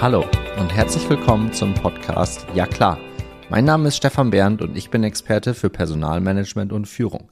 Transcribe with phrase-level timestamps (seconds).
[0.00, 0.24] Hallo
[0.60, 3.00] und herzlich willkommen zum Podcast Ja klar.
[3.50, 7.30] Mein Name ist Stefan Bernd und ich bin Experte für Personalmanagement und Führung.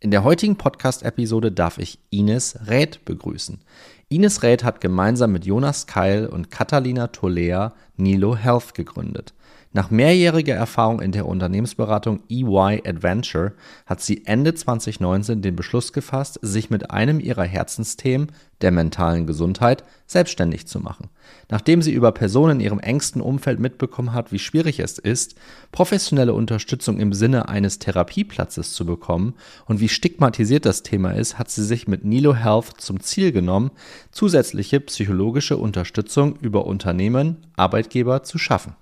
[0.00, 3.60] In der heutigen Podcast-Episode darf ich Ines Räth begrüßen.
[4.08, 9.32] Ines Räth hat gemeinsam mit Jonas Keil und Catalina Tolea Nilo Health gegründet.
[9.74, 13.52] Nach mehrjähriger Erfahrung in der Unternehmensberatung EY Adventure
[13.84, 18.32] hat sie Ende 2019 den Beschluss gefasst, sich mit einem ihrer Herzensthemen,
[18.62, 21.10] der mentalen Gesundheit, selbstständig zu machen.
[21.50, 25.34] Nachdem sie über Personen in ihrem engsten Umfeld mitbekommen hat, wie schwierig es ist,
[25.70, 29.34] professionelle Unterstützung im Sinne eines Therapieplatzes zu bekommen
[29.66, 33.70] und wie stigmatisiert das Thema ist, hat sie sich mit Nilo Health zum Ziel genommen,
[34.12, 38.74] zusätzliche psychologische Unterstützung über Unternehmen, Arbeitgeber zu schaffen.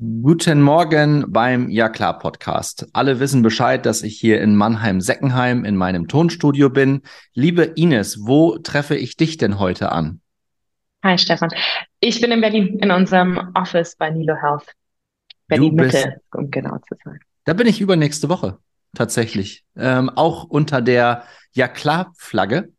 [0.00, 2.88] Guten Morgen beim Ja klar Podcast.
[2.92, 7.02] Alle wissen Bescheid, dass ich hier in Mannheim-Seckenheim in meinem Tonstudio bin.
[7.32, 10.20] Liebe Ines, wo treffe ich dich denn heute an?
[11.04, 11.50] Hi Stefan.
[12.00, 14.74] Ich bin in Berlin in unserem Office bei Nilo Health.
[15.46, 17.20] Berlin Mitte, um genau zu sein.
[17.44, 18.58] Da bin ich übernächste Woche
[18.96, 19.62] tatsächlich.
[19.76, 21.22] Ähm, auch unter der
[21.52, 22.72] Ja klar Flagge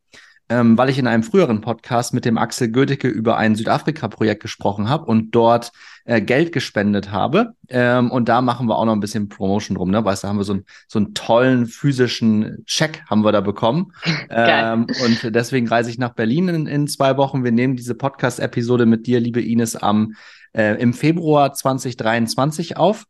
[0.49, 4.89] ähm, weil ich in einem früheren Podcast mit dem Axel Gödecke über ein Südafrika-Projekt gesprochen
[4.89, 5.71] habe und dort
[6.05, 7.53] äh, Geld gespendet habe.
[7.69, 10.05] Ähm, und da machen wir auch noch ein bisschen Promotion drum, ne?
[10.05, 13.91] Weißt du, haben wir so, ein, so einen tollen physischen Check haben wir da bekommen.
[14.29, 17.43] ähm, und deswegen reise ich nach Berlin in, in zwei Wochen.
[17.43, 20.13] Wir nehmen diese Podcast-Episode mit dir, liebe Ines, am
[20.53, 23.05] äh, im Februar 2023 auf.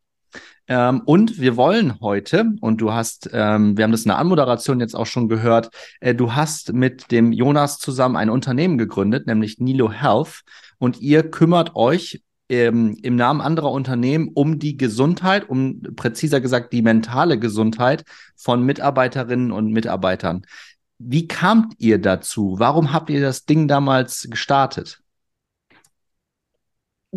[0.68, 4.80] Ähm, und wir wollen heute, und du hast, ähm, wir haben das in der Anmoderation
[4.80, 9.60] jetzt auch schon gehört, äh, du hast mit dem Jonas zusammen ein Unternehmen gegründet, nämlich
[9.60, 10.42] Nilo Health.
[10.78, 16.74] Und ihr kümmert euch ähm, im Namen anderer Unternehmen um die Gesundheit, um präziser gesagt
[16.74, 18.04] die mentale Gesundheit
[18.36, 20.46] von Mitarbeiterinnen und Mitarbeitern.
[20.98, 22.56] Wie kamt ihr dazu?
[22.58, 25.02] Warum habt ihr das Ding damals gestartet?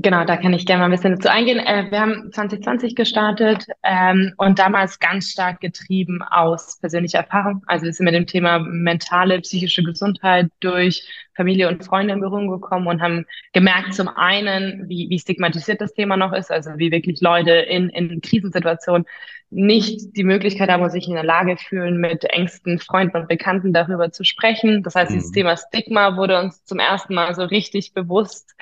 [0.00, 1.58] Genau, da kann ich gerne mal ein bisschen dazu eingehen.
[1.58, 7.64] Äh, wir haben 2020 gestartet ähm, und damals ganz stark getrieben aus persönlicher Erfahrung.
[7.66, 11.02] Also wir sind mit dem Thema mentale, psychische Gesundheit durch
[11.38, 15.94] Familie und Freunde in Berührung gekommen und haben gemerkt, zum einen, wie, wie stigmatisiert das
[15.94, 19.06] Thema noch ist, also wie wirklich Leute in, in Krisensituationen
[19.50, 23.72] nicht die Möglichkeit haben und sich in der Lage fühlen, mit engsten Freunden und Bekannten
[23.72, 24.82] darüber zu sprechen.
[24.82, 25.14] Das heißt, mhm.
[25.14, 28.54] dieses Thema Stigma wurde uns zum ersten Mal so richtig bewusst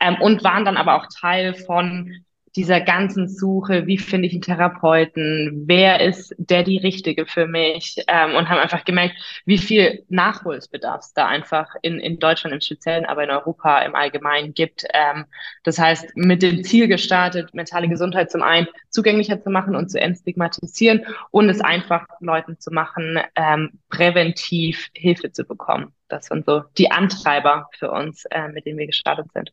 [0.00, 2.24] ähm, und waren dann aber auch Teil von
[2.56, 7.96] dieser ganzen Suche, wie finde ich einen Therapeuten, wer ist der die Richtige für mich
[8.06, 12.60] ähm, und haben einfach gemerkt, wie viel Nachholsbedarf es da einfach in, in Deutschland im
[12.60, 14.84] Speziellen, aber in Europa im Allgemeinen gibt.
[14.92, 15.24] Ähm,
[15.64, 20.00] das heißt, mit dem Ziel gestartet, mentale Gesundheit zum einen zugänglicher zu machen und zu
[20.00, 25.92] entstigmatisieren und es einfach Leuten zu machen, ähm, präventiv Hilfe zu bekommen.
[26.08, 29.52] Das sind so die Antreiber für uns, äh, mit denen wir gestartet sind.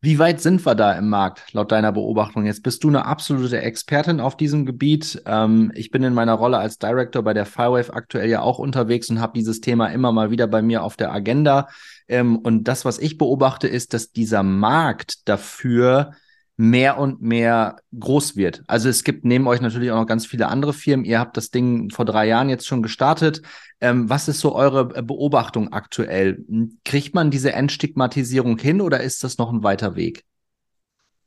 [0.00, 2.46] Wie weit sind wir da im Markt, laut deiner Beobachtung?
[2.46, 5.22] Jetzt bist du eine absolute Expertin auf diesem Gebiet.
[5.26, 9.10] Ähm, ich bin in meiner Rolle als Director bei der Firewave aktuell ja auch unterwegs
[9.10, 11.68] und habe dieses Thema immer mal wieder bei mir auf der Agenda.
[12.06, 16.12] Ähm, und das, was ich beobachte, ist, dass dieser Markt dafür
[16.58, 18.64] mehr und mehr groß wird.
[18.66, 21.06] Also es gibt neben euch natürlich auch noch ganz viele andere Firmen.
[21.06, 23.42] Ihr habt das Ding vor drei Jahren jetzt schon gestartet.
[23.80, 26.44] Ähm, was ist so eure äh, Beobachtung aktuell?
[26.48, 30.24] Hm, kriegt man diese Entstigmatisierung hin oder ist das noch ein weiter Weg?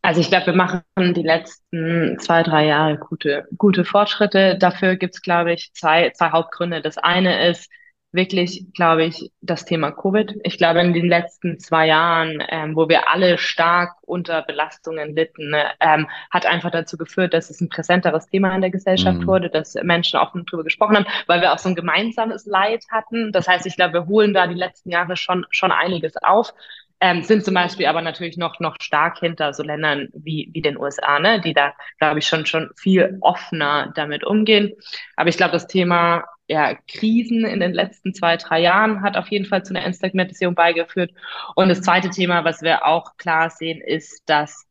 [0.02, 4.58] Also ich glaube, wir machen die letzten zwei, drei Jahre gute, gute Fortschritte.
[4.58, 6.82] Dafür gibt es, glaube ich, zwei, zwei Hauptgründe.
[6.82, 7.70] Das eine ist,
[8.12, 10.36] wirklich, glaube ich, das Thema Covid.
[10.44, 15.54] Ich glaube, in den letzten zwei Jahren, ähm, wo wir alle stark unter Belastungen litten,
[15.80, 19.28] ähm, hat einfach dazu geführt, dass es ein präsenteres Thema in der Gesellschaft mhm.
[19.28, 23.32] wurde, dass Menschen offen darüber gesprochen haben, weil wir auch so ein gemeinsames Leid hatten.
[23.32, 26.54] Das heißt, ich glaube, wir holen da die letzten Jahre schon, schon einiges auf.
[27.02, 30.78] Ähm, sind zum Beispiel aber natürlich noch, noch stark hinter so Ländern wie, wie den
[30.78, 34.74] USA, ne, die da, glaube ich, schon, schon viel offener damit umgehen.
[35.16, 39.30] Aber ich glaube, das Thema ja, Krisen in den letzten zwei, drei Jahren hat auf
[39.30, 41.12] jeden Fall zu einer Entstigmatisierung beigeführt.
[41.56, 44.68] Und das zweite Thema, was wir auch klar sehen, ist, dass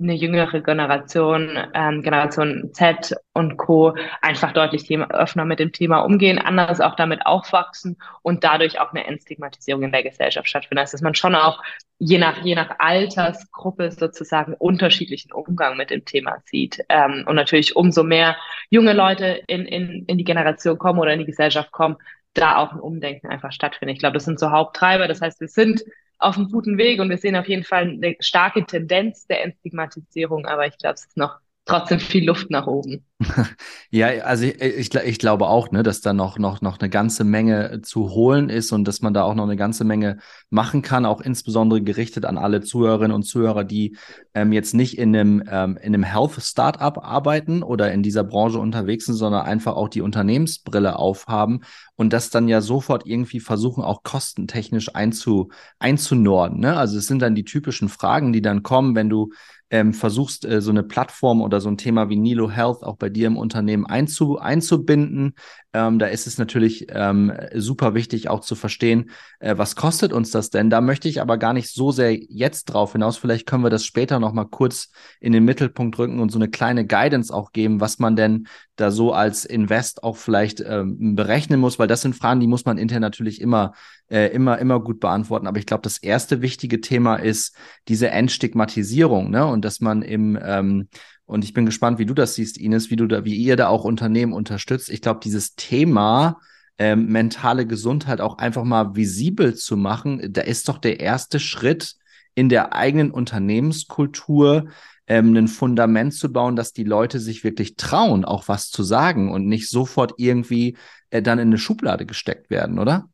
[0.00, 3.94] eine jüngere Generation, ähm, Generation Z und Co.
[4.22, 8.92] einfach deutlich Thema, öffner mit dem Thema umgehen, anders auch damit aufwachsen und dadurch auch
[8.92, 10.82] eine Entstigmatisierung in der Gesellschaft stattfindet.
[10.82, 11.60] Also dass man schon auch
[11.98, 16.80] je nach, je nach Altersgruppe sozusagen unterschiedlichen Umgang mit dem Thema sieht.
[16.88, 18.36] Ähm, und natürlich umso mehr
[18.70, 21.96] junge Leute in, in, in die Generation kommen oder in die Gesellschaft kommen,
[22.34, 23.96] da auch ein Umdenken einfach stattfindet.
[23.96, 25.08] Ich glaube, das sind so Haupttreiber.
[25.08, 25.82] Das heißt, wir sind
[26.18, 27.00] auf einem guten Weg.
[27.00, 31.06] Und wir sehen auf jeden Fall eine starke Tendenz der Entstigmatisierung, aber ich glaube, es
[31.06, 31.38] ist noch
[31.68, 33.04] trotzdem viel Luft nach oben.
[33.90, 37.24] Ja, also ich, ich, ich, glaube auch, ne, dass da noch, noch, noch eine ganze
[37.24, 40.18] Menge zu holen ist und dass man da auch noch eine ganze Menge
[40.50, 43.96] machen kann, auch insbesondere gerichtet an alle Zuhörerinnen und Zuhörer, die
[44.34, 49.06] ähm, jetzt nicht in einem, ähm, in einem Health-Startup arbeiten oder in dieser Branche unterwegs
[49.06, 51.60] sind, sondern einfach auch die Unternehmensbrille aufhaben
[51.96, 55.48] und das dann ja sofort irgendwie versuchen, auch kostentechnisch einzu,
[55.78, 56.60] einzunorden.
[56.60, 56.76] Ne?
[56.76, 59.30] Also es sind dann die typischen Fragen, die dann kommen, wenn du
[59.70, 63.10] ähm, versuchst, äh, so eine Plattform oder so ein Thema wie Nilo Health auch bei
[63.10, 65.34] dir im Unternehmen einzu, einzubinden.
[65.72, 69.10] Ähm, da ist es natürlich ähm, super wichtig auch zu verstehen,
[69.40, 70.70] äh, was kostet uns das denn?
[70.70, 73.18] Da möchte ich aber gar nicht so sehr jetzt drauf hinaus.
[73.18, 76.48] Vielleicht können wir das später noch mal kurz in den Mittelpunkt rücken und so eine
[76.48, 78.46] kleine Guidance auch geben, was man denn
[78.80, 82.64] da so als Invest auch vielleicht ähm, berechnen muss, weil das sind Fragen, die muss
[82.64, 83.72] man intern natürlich immer
[84.10, 85.46] äh, immer, immer gut beantworten.
[85.46, 87.54] Aber ich glaube, das erste wichtige Thema ist
[87.88, 89.46] diese Entstigmatisierung, ne?
[89.46, 90.88] Und dass man im, ähm,
[91.26, 93.68] und ich bin gespannt, wie du das siehst, Ines, wie du da, wie ihr da
[93.68, 94.88] auch Unternehmen unterstützt.
[94.88, 96.40] Ich glaube, dieses Thema
[96.78, 101.96] ähm, mentale Gesundheit auch einfach mal visibel zu machen, da ist doch der erste Schritt
[102.34, 104.68] in der eigenen Unternehmenskultur,
[105.08, 109.32] ähm, ein Fundament zu bauen, dass die Leute sich wirklich trauen, auch was zu sagen
[109.32, 110.76] und nicht sofort irgendwie
[111.10, 113.08] äh, dann in eine Schublade gesteckt werden, oder?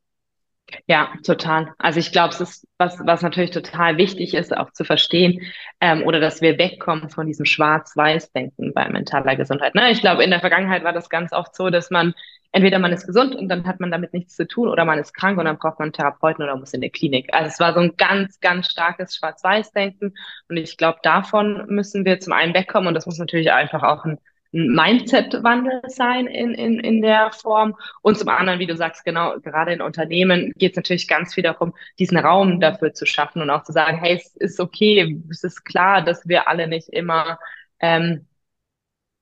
[0.87, 1.73] Ja, total.
[1.79, 5.41] Also ich glaube, es ist was, was natürlich total wichtig ist, auch zu verstehen,
[5.81, 9.75] ähm, oder dass wir wegkommen von diesem Schwarz-Weiß-Denken bei mentaler Gesundheit.
[9.75, 9.91] Ne?
[9.91, 12.15] Ich glaube, in der Vergangenheit war das ganz oft so, dass man
[12.55, 15.13] entweder man ist gesund und dann hat man damit nichts zu tun, oder man ist
[15.13, 17.35] krank und dann braucht man einen Therapeuten oder muss in die Klinik.
[17.35, 20.15] Also es war so ein ganz, ganz starkes Schwarz-Weiß-Denken.
[20.49, 24.05] Und ich glaube, davon müssen wir zum einen wegkommen und das muss natürlich einfach auch
[24.05, 24.19] ein
[24.55, 27.77] ein Mindset-Wandel sein in, in, in der Form.
[28.03, 31.43] Und zum anderen, wie du sagst, genau, gerade in Unternehmen geht es natürlich ganz viel
[31.43, 35.45] darum, diesen Raum dafür zu schaffen und auch zu sagen, hey, es ist okay, es
[35.45, 37.39] ist klar, dass wir alle nicht immer
[37.81, 38.27] ähm,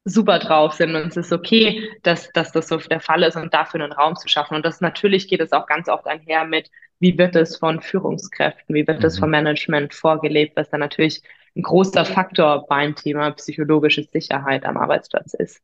[0.04, 3.54] super drauf sind und es ist okay, dass, dass das so der Fall ist und
[3.54, 4.56] dafür einen Raum zu schaffen.
[4.56, 8.74] Und das natürlich geht es auch ganz oft einher mit, wie wird es von Führungskräften,
[8.74, 9.20] wie wird es mhm.
[9.20, 11.22] vom Management vorgelebt, was dann natürlich
[11.56, 15.60] ein großer Faktor beim Thema psychologische Sicherheit am Arbeitsplatz ist.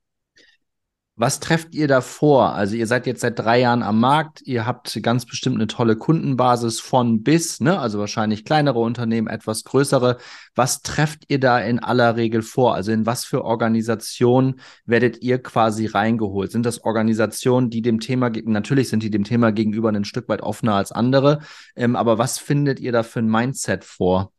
[1.20, 2.54] Was trefft ihr da vor?
[2.54, 5.96] Also ihr seid jetzt seit drei Jahren am Markt, ihr habt ganz bestimmt eine tolle
[5.96, 7.76] Kundenbasis von bis, ne?
[7.76, 10.18] also wahrscheinlich kleinere Unternehmen, etwas größere.
[10.54, 12.76] Was trefft ihr da in aller Regel vor?
[12.76, 16.52] Also in was für Organisationen werdet ihr quasi reingeholt?
[16.52, 20.42] Sind das Organisationen, die dem Thema, natürlich sind die dem Thema gegenüber ein Stück weit
[20.42, 21.40] offener als andere,
[21.74, 24.30] ähm, aber was findet ihr da für ein Mindset vor?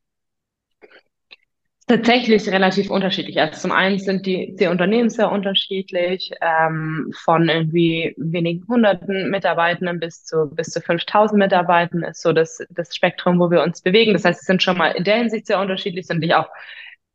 [1.90, 3.40] Tatsächlich relativ unterschiedlich.
[3.40, 10.00] Also zum einen sind die, die Unternehmen sehr unterschiedlich, ähm, von irgendwie wenigen hunderten Mitarbeitenden
[10.00, 14.14] bis zu, bis zu 5000 Mitarbeitenden ist so das, das Spektrum, wo wir uns bewegen.
[14.14, 16.50] Das heißt, es sind schon mal in der Hinsicht sehr unterschiedlich, sind nicht auch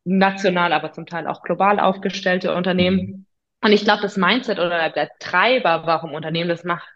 [0.03, 3.27] national, aber zum Teil auch global aufgestellte Unternehmen.
[3.63, 6.89] Und ich glaube, das Mindset oder der Treiber, warum Unternehmen das macht,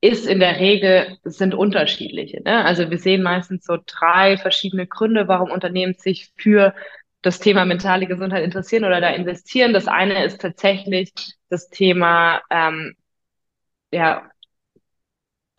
[0.00, 2.42] ist in der Regel, sind unterschiedliche.
[2.42, 2.64] Ne?
[2.64, 6.74] Also wir sehen meistens so drei verschiedene Gründe, warum Unternehmen sich für
[7.22, 9.72] das Thema mentale Gesundheit interessieren oder da investieren.
[9.72, 11.12] Das eine ist tatsächlich
[11.48, 12.94] das Thema ähm,
[13.92, 14.30] ja,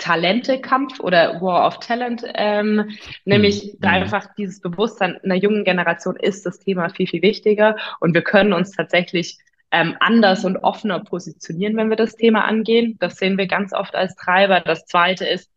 [0.01, 2.89] Talentekampf oder War of Talent, ähm,
[3.23, 3.87] nämlich mhm.
[3.87, 8.53] einfach dieses Bewusstsein einer jungen Generation ist das Thema viel, viel wichtiger und wir können
[8.53, 9.37] uns tatsächlich
[9.69, 12.97] ähm, anders und offener positionieren, wenn wir das Thema angehen.
[12.99, 14.59] Das sehen wir ganz oft als Treiber.
[14.59, 15.51] Das zweite ist,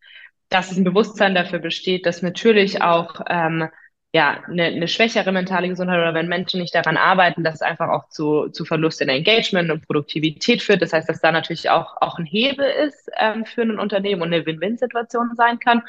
[0.50, 3.68] dass es ein Bewusstsein dafür besteht, dass natürlich auch ähm,
[4.14, 7.88] ja, eine, eine schwächere mentale Gesundheit oder wenn Menschen nicht daran arbeiten, dass es einfach
[7.88, 10.82] auch zu, zu Verlust in Engagement und Produktivität führt.
[10.82, 14.32] Das heißt, dass da natürlich auch, auch ein Hebel ist ähm, für ein Unternehmen und
[14.32, 15.82] eine Win-Win-Situation sein kann.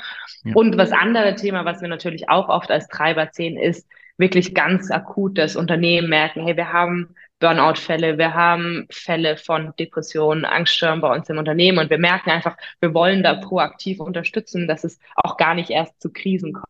[0.44, 0.56] Ja.
[0.56, 4.90] Und was andere Thema, was wir natürlich auch oft als Treiber sehen, ist wirklich ganz
[4.90, 11.14] akut, dass Unternehmen merken, hey, wir haben Burnout-Fälle, wir haben Fälle von Depressionen, Angststörungen bei
[11.14, 15.38] uns im Unternehmen und wir merken einfach, wir wollen da proaktiv unterstützen, dass es auch
[15.38, 16.66] gar nicht erst zu Krisen kommt.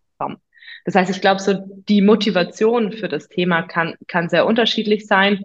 [0.86, 1.53] Das heißt, ich glaube, so
[1.88, 5.43] die Motivation für das Thema kann, kann sehr unterschiedlich sein.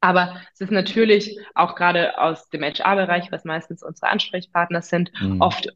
[0.00, 5.40] Aber es ist natürlich auch gerade aus dem HR-Bereich, was meistens unsere Ansprechpartner sind, mhm.
[5.40, 5.68] oft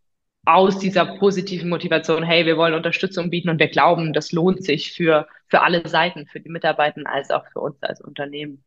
[0.44, 4.92] aus dieser positiven Motivation, hey, wir wollen Unterstützung bieten und wir glauben, das lohnt sich
[4.92, 8.64] für, für alle Seiten, für die Mitarbeiter als auch für uns als Unternehmen.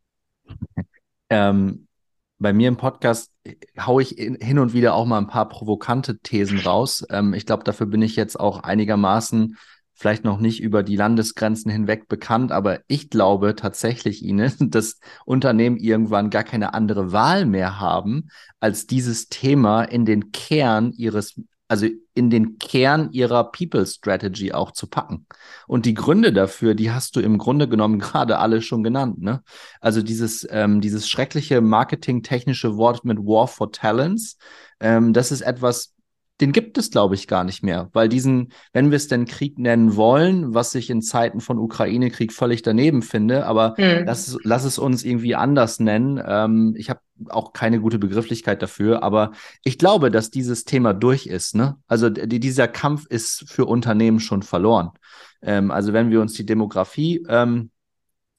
[1.30, 1.88] Ähm,
[2.38, 3.32] bei mir im Podcast
[3.80, 7.06] haue ich hin und wieder auch mal ein paar provokante Thesen raus.
[7.10, 9.58] Ähm, ich glaube, dafür bin ich jetzt auch einigermaßen
[10.02, 15.78] vielleicht noch nicht über die Landesgrenzen hinweg bekannt, aber ich glaube tatsächlich Ihnen, dass Unternehmen
[15.78, 18.30] irgendwann gar keine andere Wahl mehr haben,
[18.60, 21.36] als dieses Thema in den Kern ihres
[21.68, 25.26] also in den Kern ihrer People Strategy auch zu packen.
[25.68, 29.22] Und die Gründe dafür, die hast du im Grunde genommen gerade alle schon genannt.
[29.22, 29.42] Ne?
[29.80, 34.38] Also dieses, ähm, dieses schreckliche marketingtechnische Wort mit War for Talents,
[34.82, 35.94] ähm, das ist etwas,
[36.42, 39.60] den gibt es, glaube ich, gar nicht mehr, weil diesen, wenn wir es denn Krieg
[39.60, 44.06] nennen wollen, was ich in Zeiten von Ukraine-Krieg völlig daneben finde, aber hm.
[44.06, 46.22] lass, lass es uns irgendwie anders nennen.
[46.26, 49.32] Ähm, ich habe auch keine gute Begrifflichkeit dafür, aber
[49.64, 51.56] ich glaube, dass dieses Thema durch ist.
[51.56, 51.78] Ne?
[51.88, 54.90] Also die, dieser Kampf ist für Unternehmen schon verloren.
[55.42, 57.70] Ähm, also wenn wir uns die Demografie ähm,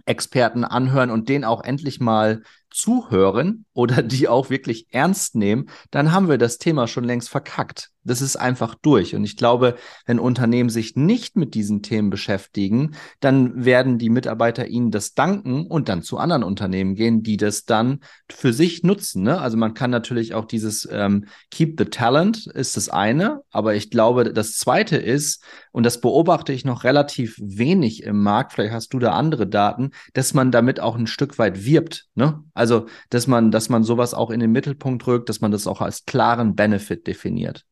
[0.05, 6.13] Experten anhören und den auch endlich mal zuhören oder die auch wirklich ernst nehmen, dann
[6.13, 7.91] haben wir das Thema schon längst verkackt.
[8.05, 9.15] Das ist einfach durch.
[9.15, 9.77] Und ich glaube,
[10.07, 15.67] wenn Unternehmen sich nicht mit diesen Themen beschäftigen, dann werden die Mitarbeiter ihnen das danken
[15.69, 19.23] und dann zu anderen Unternehmen gehen, die das dann für sich nutzen.
[19.23, 19.41] Ne?
[19.41, 23.91] Also man kann natürlich auch dieses ähm, Keep the Talent ist das eine, aber ich
[23.91, 28.93] glaube, das zweite ist, und das beobachte ich noch relativ wenig im Markt, vielleicht hast
[28.93, 32.07] du da andere Daten, dass man damit auch ein Stück weit wirbt.
[32.15, 32.43] Ne?
[32.53, 32.62] Also,
[33.11, 36.05] dass man, dass man sowas auch in den Mittelpunkt rückt, dass man das auch als
[36.05, 37.65] klaren Benefit definiert.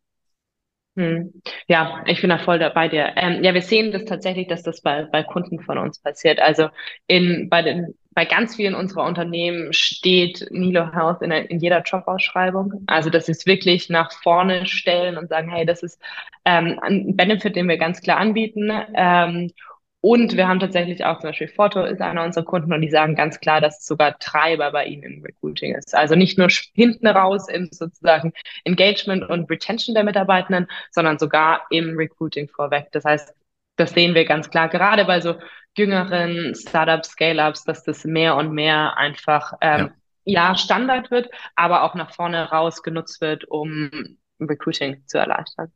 [0.97, 1.32] Hm.
[1.68, 3.12] Ja, ich bin da voll dabei dir.
[3.16, 6.40] Ähm, ja, wir sehen das tatsächlich, dass das bei, bei Kunden von uns passiert.
[6.40, 6.68] Also
[7.06, 12.82] in, bei den, bei ganz vielen unserer Unternehmen steht Nilo Health in, in jeder Jobausschreibung.
[12.87, 16.00] Also, dass sie es wirklich nach vorne stellen und sagen, hey, das ist
[16.44, 18.70] ähm, ein Benefit, den wir ganz klar anbieten.
[18.94, 19.52] Ähm,
[20.02, 23.14] und wir haben tatsächlich auch zum Beispiel Foto ist einer unserer Kunden und die sagen
[23.14, 25.95] ganz klar, dass es sogar Treiber bei ihnen im Recruiting ist.
[25.95, 28.33] Also nicht nur hinten raus im sozusagen
[28.64, 32.88] Engagement und Retention der Mitarbeitenden, sondern sogar im Recruiting vorweg.
[32.92, 33.35] Das heißt,
[33.76, 35.35] das sehen wir ganz klar, gerade bei so
[35.76, 39.92] jüngeren Startups, Scale-Ups, dass das mehr und mehr einfach ähm,
[40.25, 40.50] ja.
[40.50, 43.90] ja Standard wird, aber auch nach vorne raus genutzt wird, um
[44.40, 45.73] Recruiting zu erleichtern.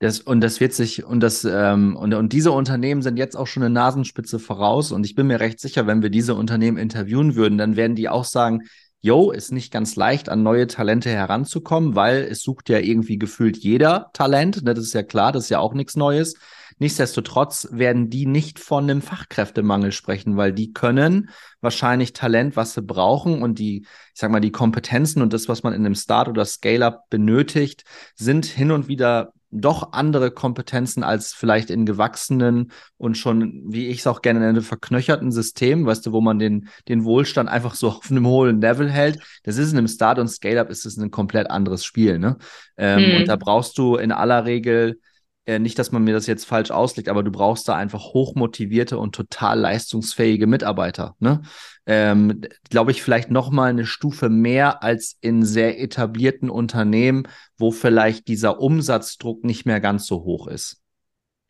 [0.00, 3.46] Das, und das wird sich, und das, ähm, und, und diese Unternehmen sind jetzt auch
[3.46, 4.92] schon eine Nasenspitze voraus.
[4.92, 8.08] Und ich bin mir recht sicher, wenn wir diese Unternehmen interviewen würden, dann werden die
[8.08, 8.62] auch sagen,
[9.00, 13.58] yo, ist nicht ganz leicht, an neue Talente heranzukommen, weil es sucht ja irgendwie gefühlt
[13.58, 14.62] jeder Talent.
[14.64, 14.72] Ne?
[14.72, 16.36] Das ist ja klar, das ist ja auch nichts Neues.
[16.78, 21.28] Nichtsdestotrotz werden die nicht von einem Fachkräftemangel sprechen, weil die können
[21.60, 25.62] wahrscheinlich Talent, was sie brauchen und die, ich sag mal, die Kompetenzen und das, was
[25.62, 27.84] man in einem Start oder Scale-up benötigt,
[28.16, 34.00] sind hin und wieder doch andere Kompetenzen als vielleicht in gewachsenen und schon, wie ich
[34.00, 37.88] es auch gerne nenne, verknöcherten Systemen, weißt du, wo man den, den Wohlstand einfach so
[37.88, 39.20] auf einem hohen Level hält.
[39.44, 42.36] Das ist in einem Start- und Scale-Up ist es ein komplett anderes Spiel, ne?
[42.76, 43.16] Ähm, hm.
[43.20, 44.98] Und da brauchst du in aller Regel
[45.46, 48.98] äh, nicht, dass man mir das jetzt falsch auslegt, aber du brauchst da einfach hochmotivierte
[48.98, 51.14] und total leistungsfähige Mitarbeiter.
[51.20, 51.42] Ne?
[51.86, 57.70] Ähm, Glaube ich, vielleicht noch mal eine Stufe mehr als in sehr etablierten Unternehmen, wo
[57.70, 60.82] vielleicht dieser Umsatzdruck nicht mehr ganz so hoch ist.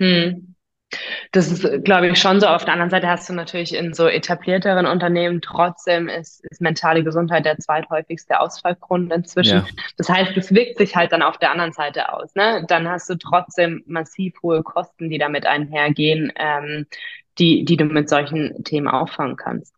[0.00, 0.54] Hm.
[1.32, 2.46] Das ist, glaube ich, schon so.
[2.46, 7.02] Auf der anderen Seite hast du natürlich in so etablierteren Unternehmen trotzdem ist, ist mentale
[7.02, 9.58] Gesundheit der zweithäufigste Ausfallgrund inzwischen.
[9.58, 9.66] Ja.
[9.96, 12.34] Das heißt, es wirkt sich halt dann auf der anderen Seite aus.
[12.34, 12.64] Ne?
[12.68, 16.86] Dann hast du trotzdem massiv hohe Kosten, die damit einhergehen, ähm,
[17.38, 19.74] die, die du mit solchen Themen auffangen kannst.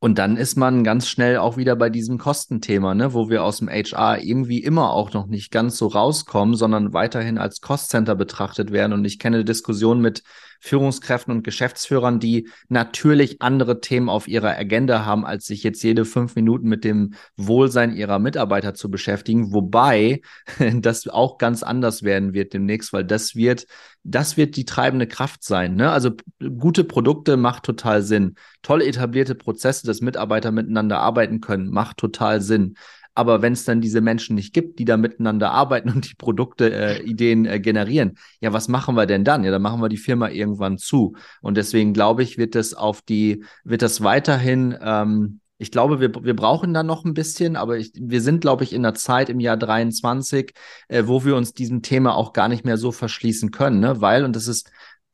[0.00, 3.58] Und dann ist man ganz schnell auch wieder bei diesem Kostenthema, ne, wo wir aus
[3.58, 8.70] dem HR irgendwie immer auch noch nicht ganz so rauskommen, sondern weiterhin als Cost-Center betrachtet
[8.70, 8.92] werden.
[8.92, 10.22] Und ich kenne Diskussionen mit
[10.60, 16.04] Führungskräften und Geschäftsführern, die natürlich andere Themen auf ihrer Agenda haben, als sich jetzt jede
[16.04, 19.52] fünf Minuten mit dem Wohlsein ihrer Mitarbeiter zu beschäftigen.
[19.52, 20.20] Wobei
[20.74, 23.66] das auch ganz anders werden wird demnächst, weil das wird,
[24.04, 25.76] das wird die treibende Kraft sein.
[25.76, 25.90] Ne?
[25.90, 26.12] Also
[26.58, 28.36] gute Produkte macht total Sinn.
[28.62, 32.76] Toll etablierte Prozesse, dass Mitarbeiter miteinander arbeiten können, macht total Sinn.
[33.18, 36.72] Aber wenn es dann diese Menschen nicht gibt, die da miteinander arbeiten und die Produkte,
[36.72, 39.42] äh, Ideen äh, generieren, ja, was machen wir denn dann?
[39.42, 41.16] Ja, dann machen wir die Firma irgendwann zu.
[41.40, 46.12] Und deswegen glaube ich, wird das auf die, wird das weiterhin, ähm, ich glaube, wir,
[46.24, 49.28] wir brauchen da noch ein bisschen, aber ich, wir sind, glaube ich, in der Zeit
[49.28, 50.52] im Jahr 23,
[50.88, 54.00] äh, wo wir uns diesem Thema auch gar nicht mehr so verschließen können, ne?
[54.00, 54.70] weil, und das ist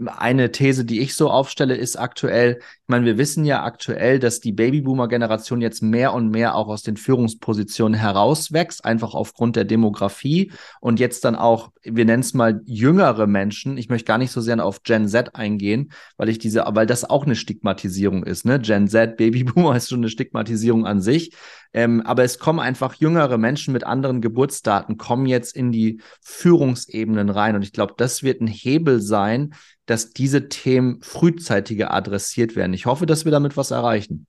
[0.06, 4.40] eine These, die ich so aufstelle, ist aktuell, ich meine, wir wissen ja aktuell, dass
[4.40, 10.50] die Babyboomer-Generation jetzt mehr und mehr auch aus den Führungspositionen herauswächst, einfach aufgrund der Demografie
[10.80, 13.76] und jetzt dann auch, wir nennen es mal jüngere Menschen.
[13.78, 17.08] Ich möchte gar nicht so sehr auf Gen Z eingehen, weil ich diese, weil das
[17.08, 18.58] auch eine Stigmatisierung ist, ne?
[18.58, 21.32] Gen Z, Babyboomer ist schon eine Stigmatisierung an sich.
[21.74, 27.28] Ähm, aber es kommen einfach jüngere Menschen mit anderen Geburtsdaten, kommen jetzt in die Führungsebenen
[27.28, 27.56] rein.
[27.56, 29.54] Und ich glaube, das wird ein Hebel sein,
[29.84, 32.72] dass diese Themen frühzeitiger adressiert werden.
[32.72, 34.26] Ich hoffe, dass wir damit was erreichen.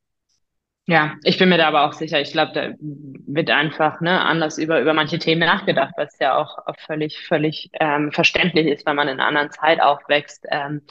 [0.88, 2.20] Ja, ich bin mir da aber auch sicher.
[2.22, 6.60] Ich glaube, da wird einfach ne, anders über, über manche Themen nachgedacht, was ja auch
[6.86, 10.82] völlig, völlig ähm, verständlich ist, wenn man in einer anderen Zeit aufwächst ähm,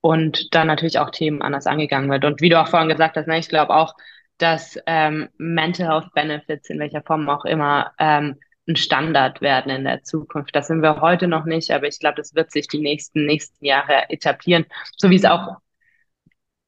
[0.00, 2.24] und dann natürlich auch Themen anders angegangen wird.
[2.24, 3.94] Und wie du auch vorhin gesagt hast, ne, ich glaube auch,
[4.42, 8.36] dass ähm, Mental Health Benefits in welcher Form auch immer ähm,
[8.68, 10.54] ein Standard werden in der Zukunft.
[10.54, 13.64] Das sind wir heute noch nicht, aber ich glaube, das wird sich die nächsten, nächsten
[13.64, 15.58] Jahre etablieren, so wie es auch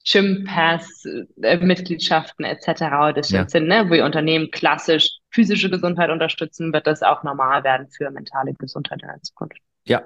[0.06, 1.04] Gym-Pass,
[1.42, 3.14] äh, Mitgliedschaften etc.
[3.14, 3.48] das ja.
[3.48, 8.54] sind, ne, wo Unternehmen klassisch physische Gesundheit unterstützen, wird das auch normal werden für mentale
[8.54, 9.58] Gesundheit in der Zukunft.
[9.84, 10.02] Ja,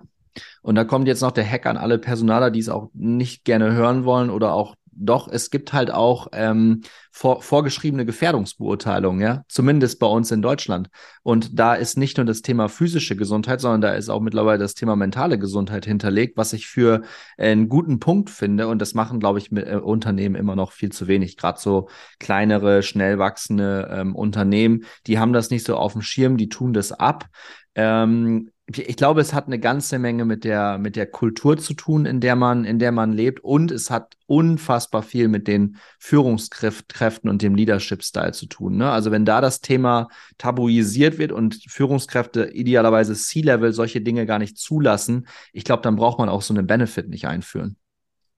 [0.63, 3.73] und da kommt jetzt noch der Hack an alle Personaler, die es auch nicht gerne
[3.73, 9.99] hören wollen oder auch doch, es gibt halt auch ähm, vor, vorgeschriebene Gefährdungsbeurteilungen, ja, zumindest
[9.99, 10.89] bei uns in Deutschland.
[11.23, 14.75] Und da ist nicht nur das Thema physische Gesundheit, sondern da ist auch mittlerweile das
[14.75, 17.03] Thema mentale Gesundheit hinterlegt, was ich für
[17.37, 18.69] einen guten Punkt finde.
[18.69, 21.37] Und das machen, glaube ich, mit, äh, Unternehmen immer noch viel zu wenig.
[21.37, 21.89] Gerade so
[22.19, 26.73] kleinere, schnell wachsende ähm, Unternehmen, die haben das nicht so auf dem Schirm, die tun
[26.73, 27.27] das ab.
[27.75, 32.05] Ähm, ich glaube, es hat eine ganze Menge mit der, mit der Kultur zu tun,
[32.05, 33.41] in der man, in der man lebt.
[33.41, 38.77] Und es hat unfassbar viel mit den Führungskräften und dem Leadership-Style zu tun.
[38.77, 38.91] Ne?
[38.91, 44.59] Also wenn da das Thema tabuisiert wird und Führungskräfte idealerweise C-Level solche Dinge gar nicht
[44.59, 47.77] zulassen, ich glaube, dann braucht man auch so einen Benefit nicht einführen.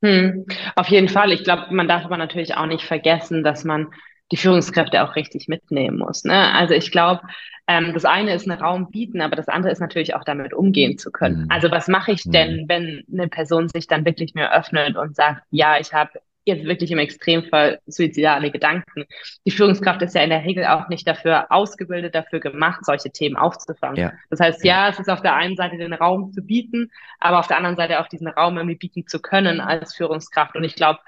[0.02, 0.46] Hm,
[0.76, 1.32] auf jeden Fall.
[1.32, 3.88] Ich glaube, man darf aber natürlich auch nicht vergessen, dass man
[4.32, 6.24] die Führungskräfte auch richtig mitnehmen muss.
[6.24, 6.52] Ne?
[6.54, 7.22] Also ich glaube,
[7.66, 10.98] ähm, das eine ist einen Raum bieten, aber das andere ist natürlich auch damit umgehen
[10.98, 11.42] zu können.
[11.42, 11.50] Mhm.
[11.50, 12.68] Also was mache ich denn, mhm.
[12.68, 16.90] wenn eine Person sich dann wirklich mir öffnet und sagt, ja, ich habe jetzt wirklich
[16.90, 19.04] im Extremfall suizidale Gedanken.
[19.46, 23.36] Die Führungskraft ist ja in der Regel auch nicht dafür ausgebildet, dafür gemacht, solche Themen
[23.36, 23.96] aufzufangen.
[23.96, 24.12] Ja.
[24.30, 27.46] Das heißt, ja, es ist auf der einen Seite den Raum zu bieten, aber auf
[27.46, 30.56] der anderen Seite auch diesen Raum irgendwie bieten zu können als Führungskraft.
[30.56, 31.00] Und ich glaube,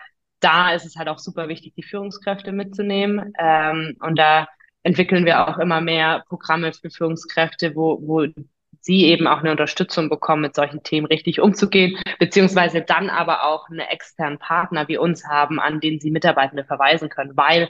[0.43, 3.33] da ist es halt auch super wichtig, die Führungskräfte mitzunehmen.
[3.39, 4.49] Ähm, und da
[4.83, 8.27] entwickeln wir auch immer mehr Programme für Führungskräfte, wo, wo
[8.81, 13.69] sie eben auch eine Unterstützung bekommen, mit solchen Themen richtig umzugehen, beziehungsweise dann aber auch
[13.71, 17.69] einen externen Partner wie uns haben, an den sie Mitarbeitende verweisen können, weil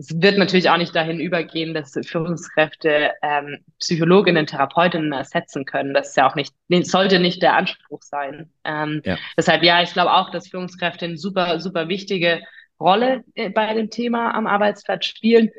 [0.00, 5.92] es wird natürlich auch nicht dahin übergehen, dass Führungskräfte ähm, Psychologinnen, Therapeutinnen ersetzen können.
[5.92, 6.54] Das ist ja auch nicht,
[6.86, 8.50] sollte nicht der Anspruch sein.
[8.64, 9.18] Ähm, ja.
[9.36, 12.40] Deshalb ja, ich glaube auch, dass Führungskräfte eine super, super wichtige
[12.80, 15.50] Rolle äh, bei dem Thema am Arbeitsplatz spielen.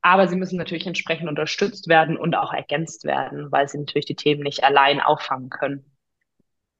[0.00, 4.14] Aber sie müssen natürlich entsprechend unterstützt werden und auch ergänzt werden, weil sie natürlich die
[4.14, 5.84] Themen nicht allein auffangen können.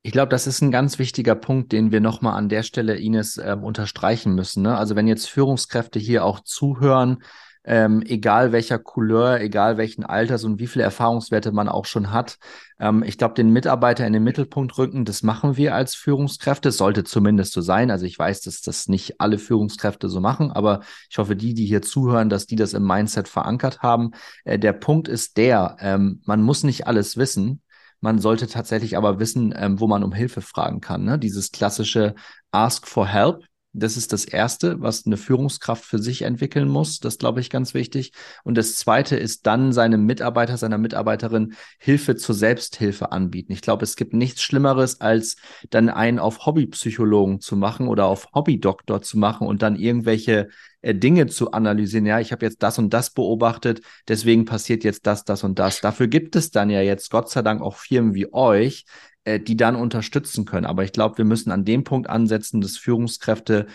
[0.02, 3.36] Ich glaube, das ist ein ganz wichtiger Punkt, den wir nochmal an der Stelle, Ines,
[3.36, 4.62] ähm, unterstreichen müssen.
[4.62, 4.76] Ne?
[4.76, 7.18] Also wenn jetzt Führungskräfte hier auch zuhören,
[7.64, 12.38] ähm, egal welcher Couleur, egal welchen Alters und wie viele Erfahrungswerte man auch schon hat.
[12.80, 16.72] Ähm, ich glaube, den Mitarbeiter in den Mittelpunkt rücken, das machen wir als Führungskräfte.
[16.72, 17.90] Sollte zumindest so sein.
[17.90, 20.80] Also ich weiß, dass das nicht alle Führungskräfte so machen, aber
[21.10, 24.12] ich hoffe, die, die hier zuhören, dass die das im Mindset verankert haben.
[24.44, 27.60] Äh, der Punkt ist der, ähm, man muss nicht alles wissen.
[28.00, 31.04] Man sollte tatsächlich aber wissen, ähm, wo man um Hilfe fragen kann.
[31.04, 31.18] Ne?
[31.18, 32.14] Dieses klassische
[32.52, 33.44] Ask for Help.
[33.72, 37.00] Das ist das Erste, was eine Führungskraft für sich entwickeln muss.
[37.00, 38.12] Das glaube ich ganz wichtig.
[38.42, 43.52] Und das Zweite ist dann seinem Mitarbeiter, seiner Mitarbeiterin Hilfe zur Selbsthilfe anbieten.
[43.52, 45.36] Ich glaube, es gibt nichts Schlimmeres, als
[45.70, 50.48] dann einen auf Hobbypsychologen zu machen oder auf Hobbydoktor zu machen und dann irgendwelche
[50.80, 52.06] äh, Dinge zu analysieren.
[52.06, 55.80] Ja, ich habe jetzt das und das beobachtet, deswegen passiert jetzt das, das und das.
[55.80, 58.84] Dafür gibt es dann ja jetzt Gott sei Dank auch Firmen wie euch,
[59.24, 60.66] äh, die dann unterstützen können.
[60.66, 63.66] Aber ich glaube, wir müssen an dem Punkt ansetzen, dass Führungskräfte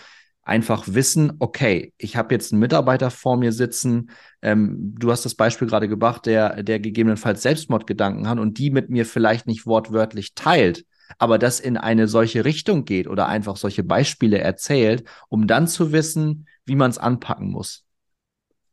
[0.44, 4.10] einfach wissen, okay, ich habe jetzt einen Mitarbeiter vor mir sitzen,
[4.42, 8.90] ähm, du hast das Beispiel gerade gebracht, der, der gegebenenfalls Selbstmordgedanken hat und die mit
[8.90, 10.84] mir vielleicht nicht wortwörtlich teilt,
[11.18, 15.92] aber das in eine solche Richtung geht oder einfach solche Beispiele erzählt, um dann zu
[15.92, 17.84] wissen, wie man es anpacken muss.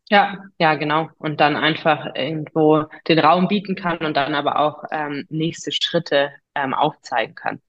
[0.09, 1.09] Ja, ja, genau.
[1.19, 6.31] Und dann einfach irgendwo den Raum bieten kann und dann aber auch ähm, nächste Schritte
[6.55, 7.61] ähm, aufzeigen kann.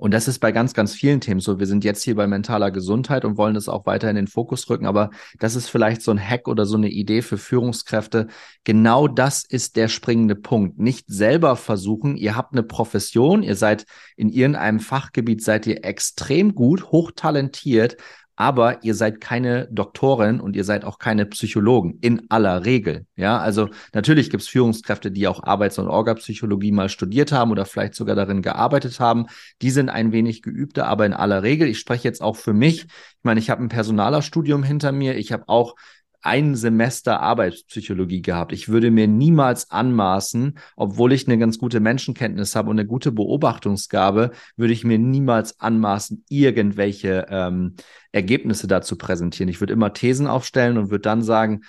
[0.00, 1.58] Und das ist bei ganz, ganz vielen Themen so.
[1.58, 4.70] Wir sind jetzt hier bei mentaler Gesundheit und wollen das auch weiter in den Fokus
[4.70, 4.86] rücken.
[4.86, 8.28] Aber das ist vielleicht so ein Hack oder so eine Idee für Führungskräfte.
[8.64, 10.78] Genau das ist der springende Punkt.
[10.78, 12.16] Nicht selber versuchen.
[12.16, 13.42] Ihr habt eine Profession.
[13.42, 13.84] Ihr seid
[14.16, 17.98] in irgendeinem Fachgebiet, seid ihr extrem gut, hochtalentiert
[18.40, 23.04] aber ihr seid keine Doktorin und ihr seid auch keine Psychologen in aller Regel.
[23.14, 27.66] Ja, also natürlich gibt es Führungskräfte, die auch Arbeits- und Orgapsychologie mal studiert haben oder
[27.66, 29.26] vielleicht sogar darin gearbeitet haben.
[29.60, 32.84] Die sind ein wenig geübter, aber in aller Regel, ich spreche jetzt auch für mich.
[32.84, 35.18] Ich meine, ich habe ein Personalerstudium hinter mir.
[35.18, 35.74] Ich habe auch
[36.22, 38.52] ein Semester Arbeitspsychologie gehabt.
[38.52, 43.12] Ich würde mir niemals anmaßen, obwohl ich eine ganz gute Menschenkenntnis habe und eine gute
[43.12, 47.76] Beobachtungsgabe, würde ich mir niemals anmaßen, irgendwelche ähm,
[48.12, 49.48] Ergebnisse dazu präsentieren.
[49.48, 51.62] Ich würde immer Thesen aufstellen und würde dann sagen,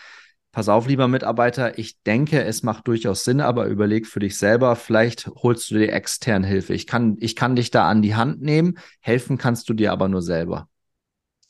[0.51, 4.75] pass auf, lieber Mitarbeiter, ich denke, es macht durchaus Sinn, aber überleg für dich selber,
[4.75, 6.73] vielleicht holst du dir extern Hilfe.
[6.73, 10.09] Ich kann, ich kann dich da an die Hand nehmen, helfen kannst du dir aber
[10.09, 10.67] nur selber.